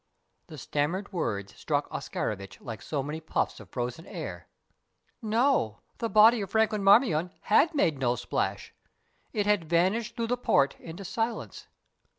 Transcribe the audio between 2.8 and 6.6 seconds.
so many puffs of frozen air. No, the body of